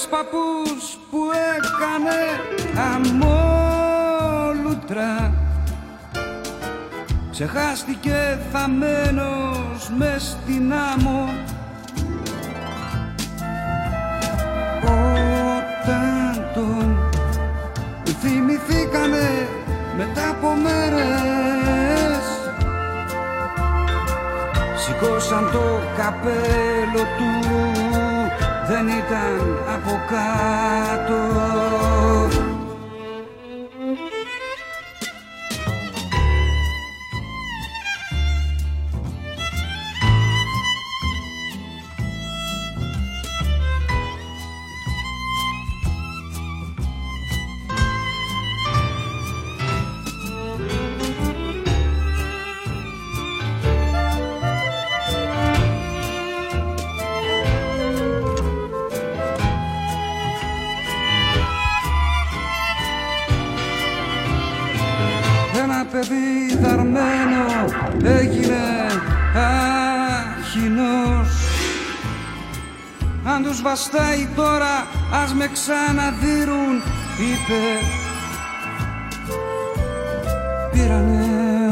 [0.00, 1.18] Ένας παππούς που
[1.56, 2.18] έκανε
[4.14, 5.12] αμόλουτρα.
[7.30, 11.28] Ξεχάστηκε θαμένος μες στην άμμο.
[14.82, 16.98] Όταν τον
[18.20, 19.48] θυμηθήκανε
[19.96, 22.26] μετά από μέρες
[24.76, 27.30] Σηκώσαν το καπέλο του
[28.68, 31.18] δεν ήταν από κάτω
[73.78, 74.86] βαστάει τώρα
[75.22, 76.82] ας με ξαναδύρουν
[77.28, 77.62] είπε.
[80.72, 81.24] Πήρανε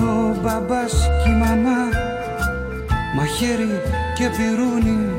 [0.04, 0.92] ο μπαμπάς
[1.24, 1.82] και η μαμά
[3.16, 3.80] μαχαίρι
[4.14, 5.11] και πυρούνι.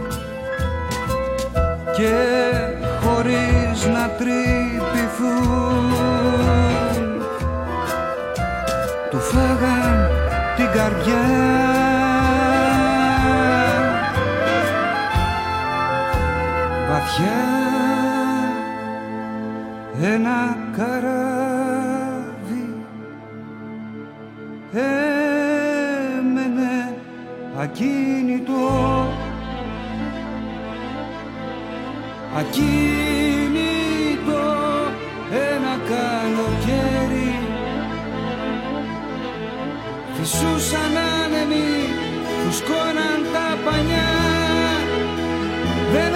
[1.96, 2.16] Και
[3.04, 5.58] χωρίς να τρυπηθούν
[9.10, 10.10] του φάγαν
[10.56, 11.87] την καρδιά
[17.18, 17.46] βαθιά
[20.02, 22.66] ένα καράβι
[26.12, 26.76] έμενε
[27.60, 28.66] ακίνητο.
[32.38, 32.76] Ακίνητο
[35.32, 37.32] ένα καλοκαίρι.
[40.14, 41.70] Φυσούσαν άνεμοι,
[42.44, 44.12] φουσκώναν τα πανιά.
[45.92, 46.14] Δεν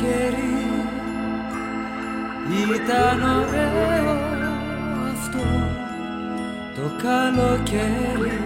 [0.00, 0.58] καλοκαίρι.
[2.74, 4.18] Ήταν ωραίο
[5.12, 5.46] αυτό
[6.74, 8.38] το καλοκαίρι.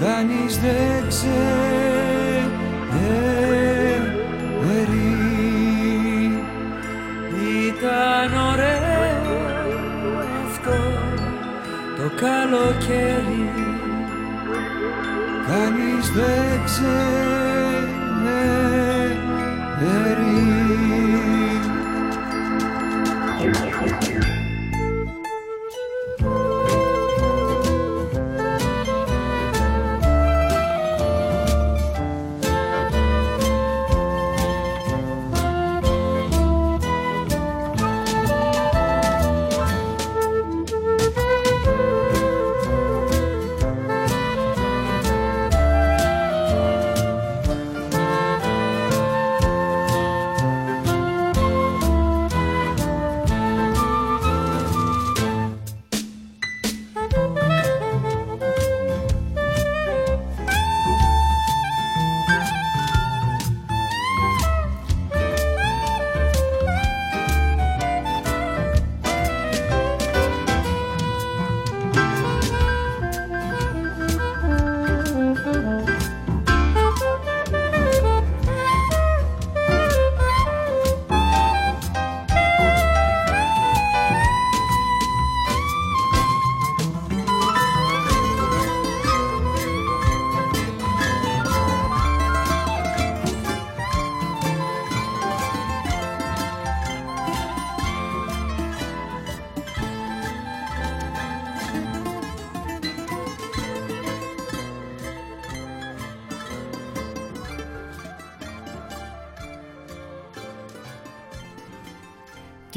[0.00, 2.50] Κανείς δεν ξέρει
[7.66, 9.46] Ήταν ωραίο
[10.46, 10.78] αυτό
[11.96, 13.50] το καλοκαίρι.
[15.46, 17.37] Κανείς δεν ξέρει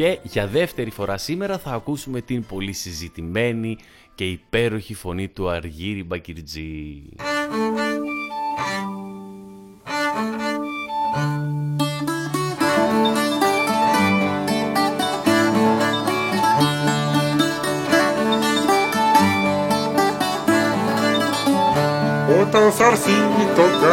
[0.02, 3.78] Και για δεύτερη φορά σήμερα θα ακούσουμε την πολύ συζητημένη
[4.16, 7.04] και υπέροχη φωνή του Αργύρι Μπακυρτζή.
[22.42, 23.31] Όταν θα έρθει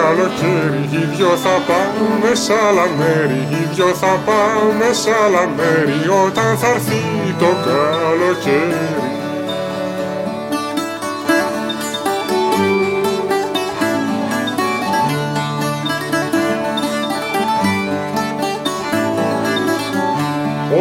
[0.08, 3.40] καλοκαίρι οι δυο θα πάμε σ' άλλα μέρη.
[3.50, 7.02] Οι δυο θα πάμε σ' άλλα μέρη όταν θα έρθει
[7.38, 9.17] το καλοκαίρι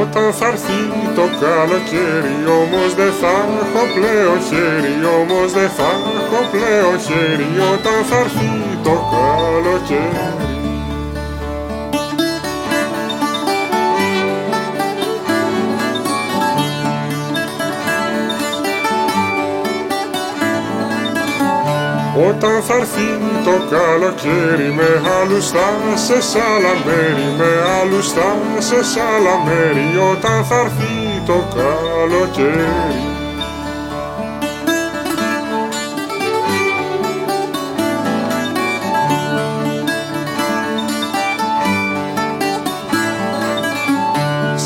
[0.10, 0.80] Όταν θα έρθει
[1.16, 8.03] το καλοκαίρι όμως δεν θα έχω πλέον χέρι Όμως δεν θα έχω πλέον χέρι Όταν
[8.10, 8.49] θα έρθει
[8.84, 10.57] το καλοκαίρι
[22.26, 23.09] Όταν θα έρθει
[23.43, 27.51] το καλοκαίρι με άλλους θα σε σ' άλλα μέρη Με
[27.82, 33.16] άλλους θα σε σ' άλλα μέρη Όταν θα έρθει το καλοκαίρι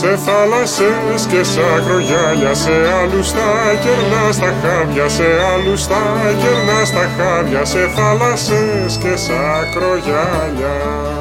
[0.02, 2.72] Σε θάλασσες και σ' ακρογιάλια Σε
[3.02, 3.50] άλλους τα
[3.82, 5.24] κερνά στα χάδια Σε
[5.54, 6.04] άλλους τα
[6.42, 11.21] κερνά στα χάδια Σε θάλασσες και σ' ακρογιάλια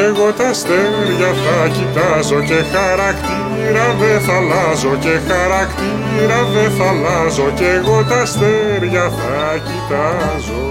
[0.00, 7.50] εγώ τα αστέρια θα κοιτάζω και χαρακτήρα δεν θα αλλάζω και χαρακτήρα δεν θα αλλάζω
[7.54, 10.67] κι εγώ τα αστέρια θα κοιτάζω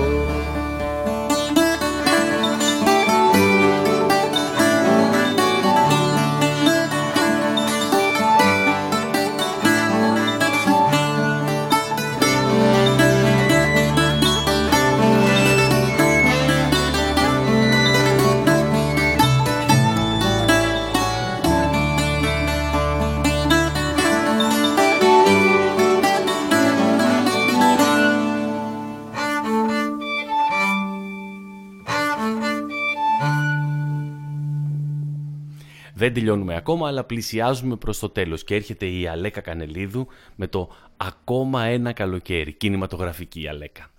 [36.07, 40.69] Δεν τελειώνουμε ακόμα, αλλά πλησιάζουμε προς το τέλος και έρχεται η Αλέκα Κανελίδου με το
[40.97, 43.89] «Ακόμα ένα καλοκαίρι», κινηματογραφική η Αλέκα.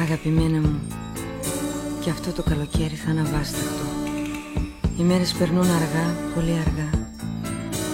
[0.00, 0.80] Αγαπημένα μου,
[2.04, 3.84] και αυτό το καλοκαίρι θα είναι αβάσταχτο.
[4.98, 6.90] Οι μέρες περνούν αργά, πολύ αργά.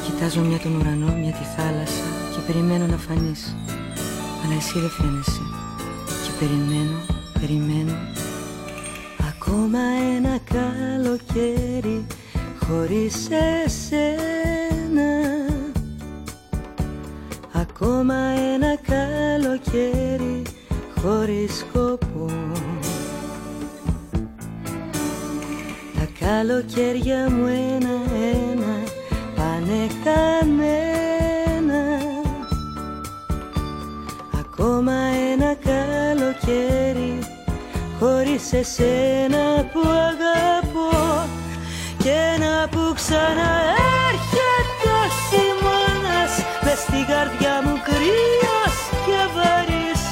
[0.04, 2.04] Κοιτάζω μια τον ουρανό, μια τη θάλασσα
[2.34, 3.56] και περιμένω να φανείς.
[4.48, 5.42] Αλλά εσύ δεν φαίνεσαι.
[6.24, 6.98] Και περιμένω,
[7.40, 7.92] περιμένω.
[9.28, 9.78] Ακόμα
[10.16, 12.06] ένα καλοκαίρι
[12.66, 13.28] χωρίς
[13.64, 15.10] εσένα.
[17.52, 18.14] Ακόμα
[18.54, 20.42] ένα καλοκαίρι
[21.00, 22.30] χωρίς σκοπό.
[25.94, 28.82] Τα καλοκαίρια μου ένα-ένα
[29.36, 30.87] πάνε καμένα
[34.78, 35.00] Ακόμα
[35.32, 37.18] ένα καλοκαίρι
[38.00, 41.28] χωρίς εσένα που αγαπώ
[42.02, 46.32] και ένα που ξαναέρχεται ο χειμώνας.
[46.64, 48.76] Μες στην καρδιά μου κρύος
[49.06, 50.02] και βαρύς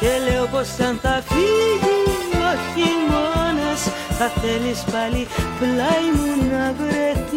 [0.00, 2.00] και λέω πως αν θα φύγει
[2.48, 3.82] ο χειμώνας
[4.18, 5.22] θα θέλεις πάλι
[5.58, 7.29] πλάι μου να βρεθείς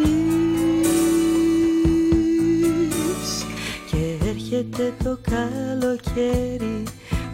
[4.43, 6.83] έρχεται το καλοκαίρι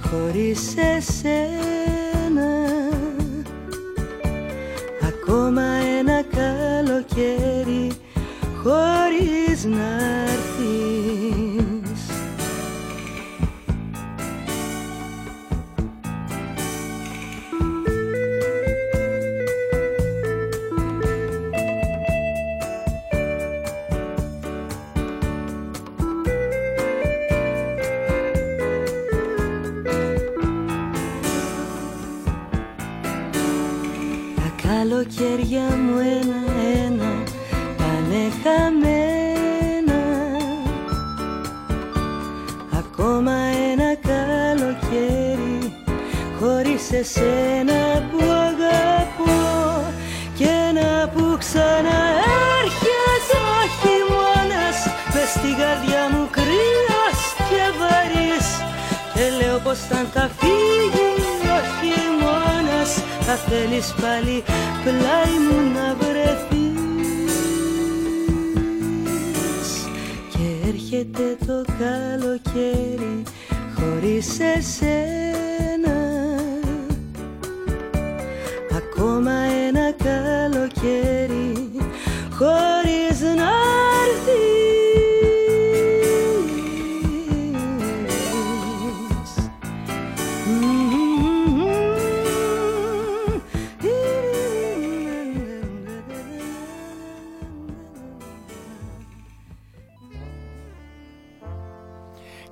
[0.01, 2.51] χωρίς εσένα.
[5.01, 5.61] Ακόμα
[5.99, 7.91] ένα καλοκαίρι
[8.63, 11.18] χωρίς να έρθεις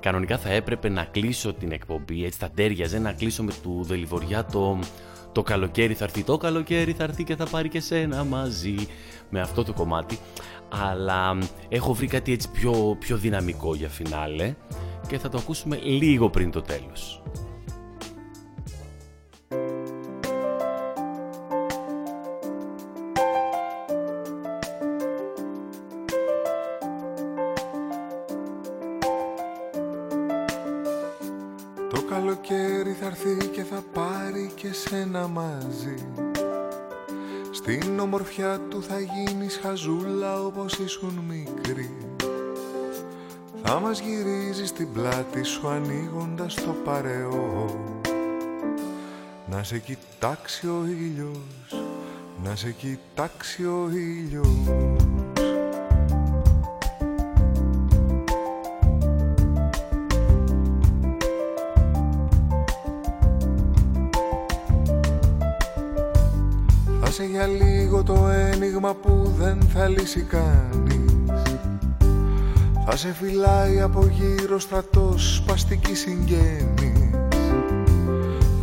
[0.00, 4.44] Κανονικά θα έπρεπε να κλείσω την εκπομπή, έτσι θα τέριαζε να κλείσω με του Δελιβοριά
[4.44, 4.78] το,
[5.32, 8.74] το καλοκαίρι θα έρθει, το καλοκαίρι θα έρθει και θα πάρει και σένα μαζί
[9.30, 10.18] με αυτό το κομμάτι.
[10.68, 11.38] Αλλά
[11.68, 14.54] έχω βρει κάτι έτσι πιο, πιο δυναμικό για φινάλε
[15.08, 17.22] και θα το ακούσουμε λίγο πριν το τέλος.
[45.60, 47.66] Σου ανοίγοντας το παρεό.
[49.50, 51.82] Να σε κοιτάξει ο ήλιος,
[52.44, 54.46] να σε κοιτάξει ο ήλιος.
[67.30, 70.67] Για λίγο το ένιγμα που δεν θα λύσει κανείς Θα
[72.98, 77.10] σε φυλάει από γύρω στρατός σπαστική συγγένης.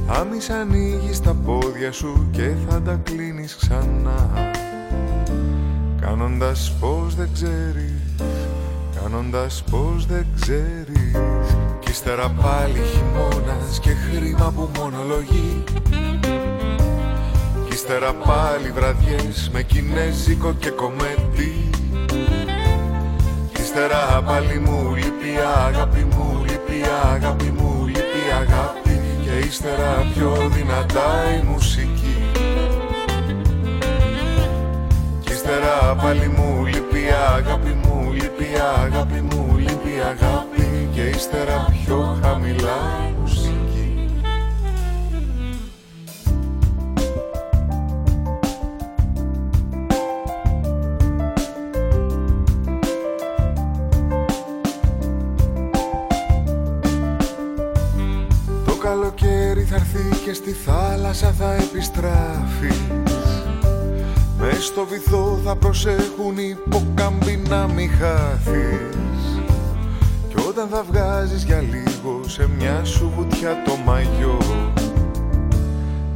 [0.08, 4.52] Θα μη σ' ανοίγεις τα πόδια σου και θα τα κλείνεις ξανά.
[6.02, 8.16] Κάνοντας πως δεν ξέρεις,
[9.02, 11.12] κάνοντας πως δεν ξέρεις.
[11.80, 15.64] Κι ύστερα πάλι χειμώνας και χρήμα που μονολογεί.
[17.72, 21.65] Ύστερα πάλι βραδιές με κινέζικο και κομμέτι
[23.76, 25.32] Ύστερα πάλι μου λείπει
[25.68, 26.82] αγάπη μου λείπει
[27.14, 31.10] αγάπη μου λείπει αγάπη Και ύστερα πιο δυνατά
[31.40, 32.18] η μουσική.
[35.20, 37.04] Κι ύστερα πάλι μου λείπει
[37.36, 38.48] αγάπη μου λείπει
[38.84, 43.15] αγάπη μου λείπει αγάπη Και ύστερα πιο χαμηλά
[64.90, 69.42] με στο βυθό θα προσέχουν οι υποκάμποι να μη χάθεις.
[70.30, 74.38] Κι όταν θα βγάζεις για λίγο σε μια σου βουτιά το μαγιό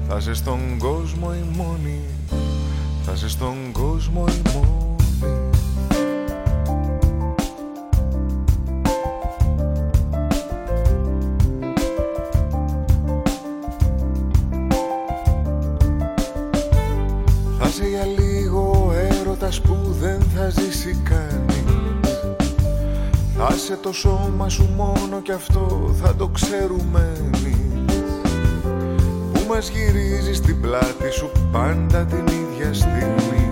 [0.08, 2.00] Θα σε στον κόσμο η μόνη,
[3.06, 4.79] θα σε στον κόσμο η μόνη
[23.90, 28.04] το σώμα σου μόνο κι αυτό θα το ξέρουμε εμείς.
[29.34, 33.52] Που μας γυρίζει στην πλάτη σου πάντα την ίδια στιγμή.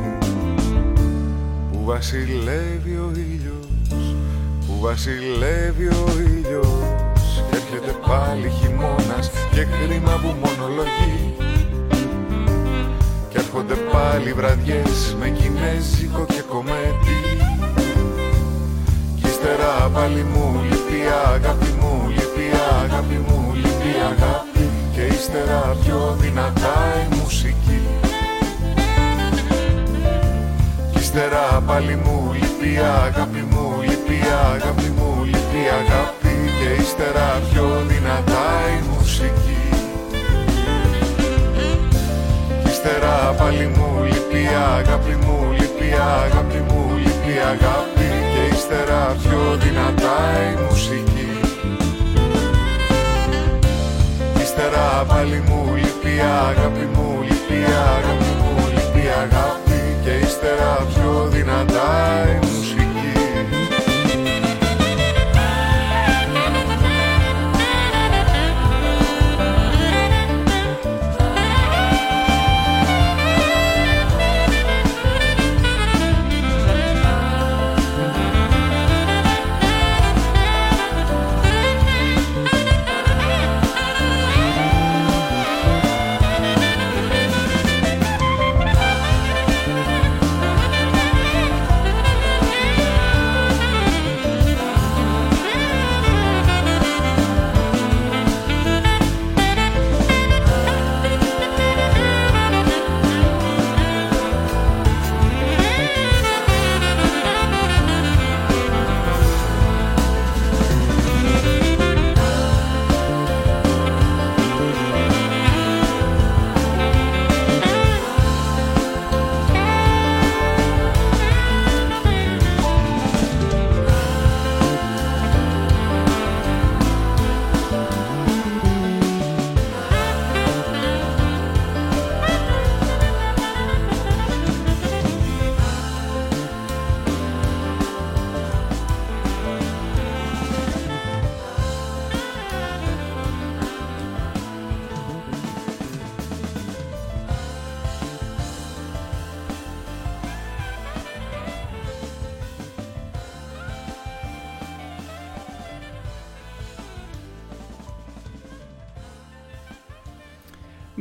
[1.72, 4.16] Που βασιλεύει ο ήλιος,
[4.68, 7.44] που βασιλεύει ο ήλιος.
[7.50, 11.36] Κι έρχεται πάλι χειμώνας και κρίμα που μονολογεί.
[13.30, 16.77] Κι έρχονται πάλι βραδιές με κινέζικο και κομμέτι
[19.94, 21.00] πάλι μου λείπει
[21.34, 22.46] αγάπη μου λείπει
[22.82, 27.82] αγάπη μου λείπει αγάπη και ύστερα πιο δυνατά η μουσική.
[30.92, 34.20] Κι ύστερα πάλι μου λείπει αγάπη μου λείπει
[34.54, 38.46] αγάπη μου λείπει αγάπη και ύστερα πιο δυνατά
[38.78, 39.62] η μουσική.
[42.64, 44.44] Κι ύστερα πάλι μου λείπει
[44.78, 45.90] αγάπη μου λείπει
[46.24, 48.17] αγάπη μου λείπει αγάπη
[48.70, 50.18] ύστερα πιο δυνατά
[50.52, 51.30] η μουσική.
[54.42, 57.60] Ύστερα πάλι μου λείπει αγάπη μου λείπει
[57.96, 61.90] αγάπη μου λείπει αγάπη Και ύστερα πιο δυνατά
[62.36, 62.47] η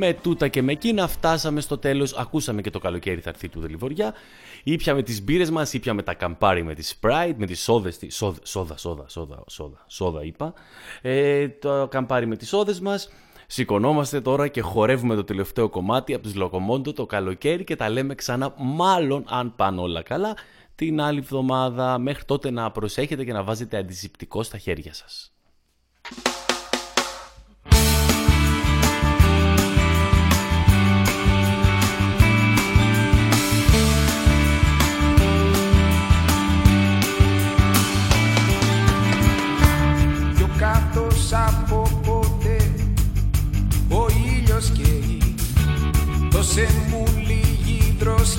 [0.07, 3.61] Με τούτα και με εκείνα φτάσαμε στο τέλος, ακούσαμε και το καλοκαίρι θα έρθει του
[3.61, 4.15] Δελιβοριά.
[4.65, 8.11] Ήπιαμε τις μπύρες μας, ήπιαμε τα καμπάρι με τη Sprite, με τις σόδες, τη...
[8.11, 10.53] σόδα, σόδα, σόδα, σόδα, σόδα, σόδα είπα.
[11.03, 13.09] Ε, το καμπάρι με τις σόδες μας.
[13.47, 18.15] Σηκωνόμαστε τώρα και χορεύουμε το τελευταίο κομμάτι από τους Λοκομόντο το καλοκαίρι και τα λέμε
[18.15, 20.37] ξανά μάλλον αν πάνε όλα καλά
[20.75, 21.99] την άλλη εβδομάδα.
[21.99, 25.33] Μέχρι τότε να προσέχετε και να βάζετε αντισηπτικό στα χέρια σας.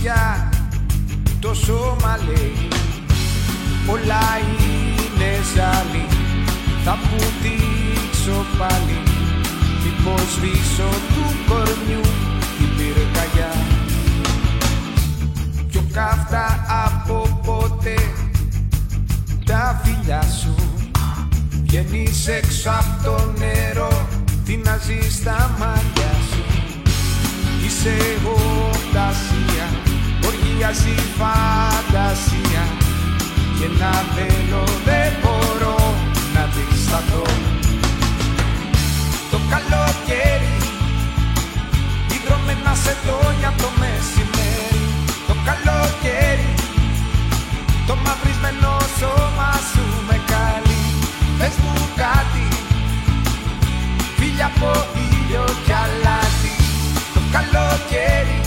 [0.07, 0.49] Λίγη δροσιά
[1.39, 2.67] το σώμα λέει.
[3.87, 4.25] Όλα
[4.59, 6.05] είναι ζάλι.
[6.83, 8.99] Θα πουτήξω πάλι.
[9.83, 12.01] Μήπως σβήσω του κορμιού
[12.57, 13.51] την πυρκαγιά.
[15.71, 17.95] Πιο καυτά από ποτέ
[19.45, 20.55] τα φιλιά σου.
[21.63, 24.07] Βγαίνεις έξω από το νερό
[24.45, 26.43] Τι να ζεις στα μάτια σου.
[27.65, 29.11] Είσαι εγώ τα
[30.27, 32.63] Οργίαση φαντασία.
[33.59, 35.95] Και να θέλω δεν μπορώ
[36.33, 37.25] να δισταθώ
[39.31, 40.57] Το καλοκαίρι
[42.15, 44.85] Υδρομένα σε δόνια το μεσημέρι.
[45.27, 46.53] Το καλοκαίρι
[47.87, 50.85] Το μαυρισμένο σώμα σου με καλεί.
[51.37, 52.47] Πες μου κάτι
[54.17, 54.71] Φίλια από
[55.05, 56.55] ήλιο κι αλάτι.
[57.13, 58.46] Το καλοκαίρι